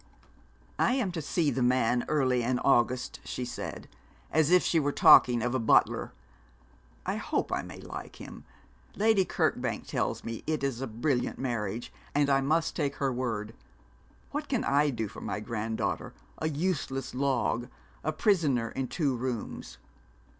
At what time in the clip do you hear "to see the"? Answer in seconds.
1.11-1.61